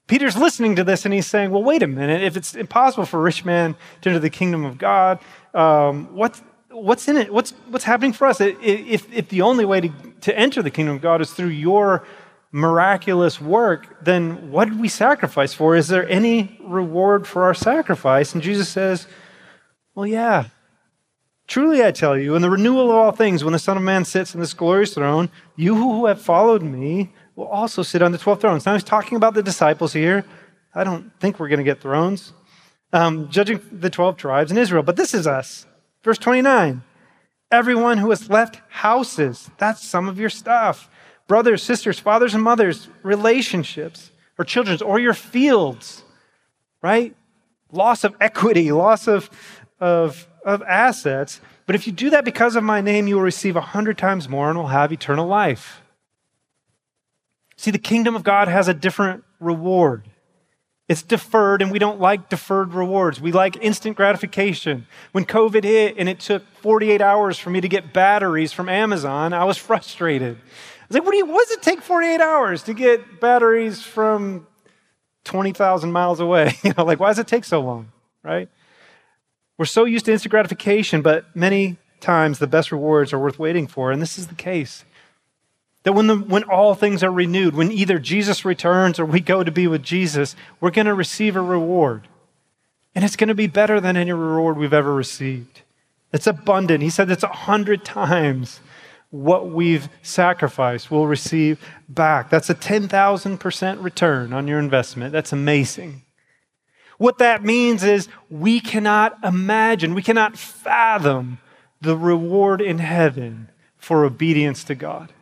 [0.07, 2.23] Peter's listening to this and he's saying, well, wait a minute.
[2.23, 5.19] If it's impossible for a rich man to enter the kingdom of God,
[5.53, 7.33] um, what's, what's in it?
[7.33, 8.41] What's, what's happening for us?
[8.41, 9.89] If, if the only way to,
[10.23, 12.07] to enter the kingdom of God is through your
[12.53, 15.75] miraculous work, then what did we sacrifice for?
[15.75, 18.33] Is there any reward for our sacrifice?
[18.33, 19.09] And Jesus says,
[19.95, 20.47] well, yeah.
[21.49, 24.05] Truly I tell you, in the renewal of all things, when the Son of Man
[24.05, 28.19] sits in this glorious throne, you who have followed me will also sit on the
[28.19, 28.67] 12 thrones.
[28.67, 30.25] Now he's talking about the disciples here.
[30.75, 32.33] I don't think we're going to get thrones,
[32.93, 34.83] um, judging the 12 tribes in Israel.
[34.83, 35.67] But this is us.
[36.03, 36.83] Verse 29
[37.51, 40.91] Everyone who has left houses, that's some of your stuff.
[41.29, 46.05] Brothers, sisters, fathers, and mothers, relationships, or children's, or your fields,
[46.83, 47.15] right?
[47.73, 49.31] Loss of equity, loss of,
[49.81, 51.41] of, of assets.
[51.67, 54.29] But if you do that because of my name, you will receive a hundred times
[54.29, 55.83] more and will have eternal life.
[57.57, 60.09] See, the kingdom of God has a different reward.
[60.89, 63.21] It's deferred, and we don't like deferred rewards.
[63.21, 64.87] We like instant gratification.
[65.13, 69.33] When COVID hit and it took 48 hours for me to get batteries from Amazon,
[69.33, 70.37] I was frustrated.
[70.37, 73.83] I was like, what, do you, what does it take 48 hours to get batteries
[73.83, 74.47] from
[75.25, 76.55] 20,000 miles away?
[76.63, 77.91] You know, like, why does it take so long,
[78.23, 78.49] right?
[79.59, 83.67] We're so used to instant gratification, but many times the best rewards are worth waiting
[83.67, 84.85] for, and this is the case.
[85.87, 89.45] That when, the, when all things are renewed, when either Jesus returns or we go
[89.45, 92.09] to be with Jesus, we're going to receive a reward.
[92.97, 95.63] And it's going to be better than any reward we've ever received.
[96.13, 96.83] It's abundant.
[96.83, 98.59] He said it's a hundred times
[99.11, 102.31] what we've sacrificed we'll receive back.
[102.31, 105.13] That's a 10,000% return on your investment.
[105.13, 106.03] That's amazing.
[106.99, 111.39] What that means is we cannot imagine, we cannot fathom
[111.81, 115.13] the reward in heaven for obedience to God.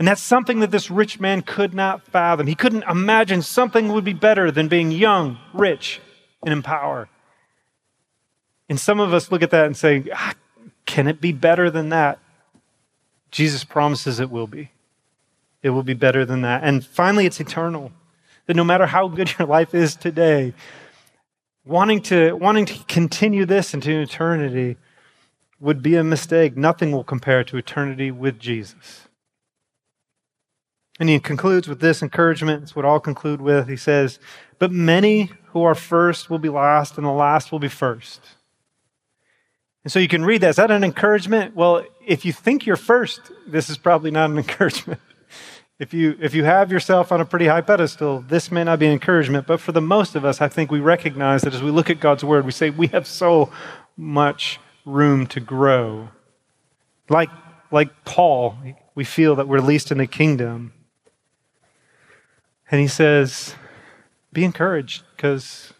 [0.00, 2.46] And that's something that this rich man could not fathom.
[2.46, 6.00] He couldn't imagine something would be better than being young, rich,
[6.42, 7.10] and in power.
[8.70, 10.32] And some of us look at that and say, ah,
[10.86, 12.18] can it be better than that?
[13.30, 14.70] Jesus promises it will be.
[15.62, 16.64] It will be better than that.
[16.64, 17.92] And finally, it's eternal.
[18.46, 20.54] That no matter how good your life is today,
[21.66, 24.78] wanting to, wanting to continue this into eternity
[25.60, 26.56] would be a mistake.
[26.56, 29.08] Nothing will compare to eternity with Jesus.
[31.00, 32.62] And he concludes with this encouragement.
[32.62, 33.68] It's what I'll conclude with.
[33.68, 34.18] He says,
[34.58, 38.20] But many who are first will be last, and the last will be first.
[39.82, 40.50] And so you can read that.
[40.50, 41.56] Is that an encouragement?
[41.56, 45.00] Well, if you think you're first, this is probably not an encouragement.
[45.78, 48.84] If you, if you have yourself on a pretty high pedestal, this may not be
[48.84, 49.46] an encouragement.
[49.46, 51.98] But for the most of us, I think we recognize that as we look at
[51.98, 53.50] God's word, we say we have so
[53.96, 56.10] much room to grow.
[57.08, 57.30] Like,
[57.70, 58.58] like Paul,
[58.94, 60.74] we feel that we're least in the kingdom.
[62.70, 63.54] And he says,
[64.32, 65.72] Be encouraged because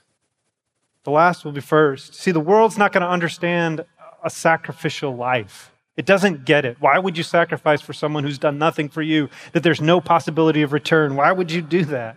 [1.05, 2.15] the last will be first.
[2.15, 3.85] See, the world's not going to understand
[4.23, 5.73] a sacrificial life.
[5.97, 6.77] It doesn't get it.
[6.81, 10.63] Why would you sacrifice for someone who's done nothing for you, that there's no possibility
[10.63, 11.17] of return?
[11.17, 12.17] Why would you do that?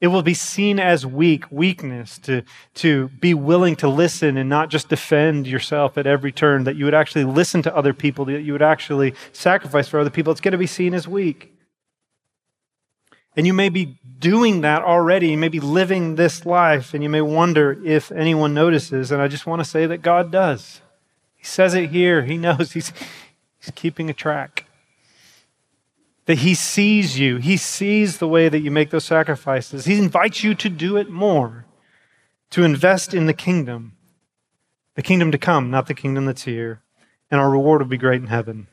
[0.00, 2.42] It will be seen as weak, weakness to,
[2.74, 6.84] to be willing to listen and not just defend yourself at every turn, that you
[6.84, 10.32] would actually listen to other people, that you would actually sacrifice for other people.
[10.32, 11.52] It's going to be seen as weak.
[13.36, 15.28] And you may be doing that already.
[15.28, 19.10] You may be living this life, and you may wonder if anyone notices.
[19.10, 20.80] And I just want to say that God does.
[21.34, 22.22] He says it here.
[22.22, 22.92] He knows He's,
[23.58, 24.66] he's keeping a track.
[26.26, 29.86] That He sees you, He sees the way that you make those sacrifices.
[29.86, 31.64] He invites you to do it more,
[32.50, 33.96] to invest in the kingdom,
[34.94, 36.82] the kingdom to come, not the kingdom that's here.
[37.30, 38.68] And our reward will be great in heaven.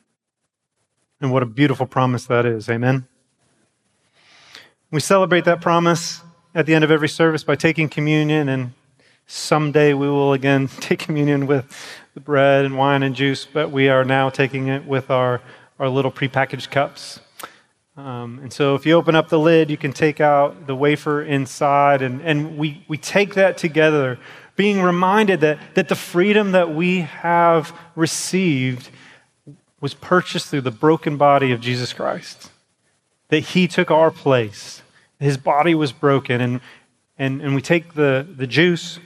[1.18, 2.68] And what a beautiful promise that is.
[2.68, 3.08] Amen.
[4.92, 6.20] We celebrate that promise
[6.52, 8.72] at the end of every service by taking communion, and
[9.28, 11.72] someday we will again take communion with
[12.14, 15.42] the bread and wine and juice, but we are now taking it with our,
[15.78, 17.20] our little prepackaged cups.
[17.96, 21.22] Um, and so if you open up the lid, you can take out the wafer
[21.22, 24.18] inside, and, and we, we take that together,
[24.56, 28.90] being reminded that, that the freedom that we have received
[29.80, 32.50] was purchased through the broken body of Jesus Christ
[33.30, 34.82] that he took our place.
[35.18, 36.40] His body was broken.
[36.40, 36.60] And,
[37.18, 38.98] and, and we take the, the juice,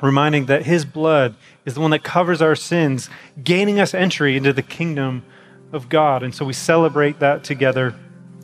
[0.00, 1.34] reminding that his blood
[1.64, 3.10] is the one that covers our sins,
[3.42, 5.24] gaining us entry into the kingdom
[5.72, 6.22] of God.
[6.22, 7.94] And so we celebrate that together,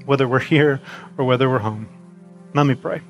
[0.04, 0.80] whether we're here
[1.16, 1.88] or whether we're home.
[2.54, 3.02] Let me pray.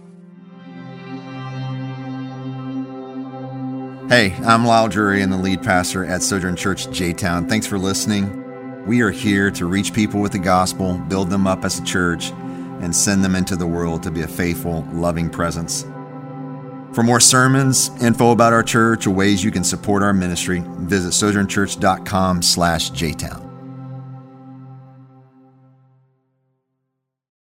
[4.09, 7.47] Hey, I'm Lyle Drury and the lead pastor at Sojourn Church J Town.
[7.47, 8.48] Thanks for listening.
[8.89, 12.31] We are here to reach people with the gospel, build them up as a church,
[12.81, 15.83] and send them into the world to be a faithful, loving presence.
[16.95, 21.11] For more sermons, info about our church, or ways you can support our ministry, visit
[21.11, 23.48] sojournchurch.com slash jtown.